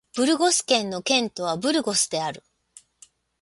[0.15, 2.43] ブルゴス県の県都はブルゴスである